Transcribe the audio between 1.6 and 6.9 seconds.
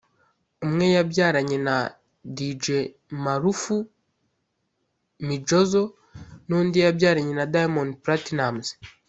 na Dj Maarufu Mjizzo n’undi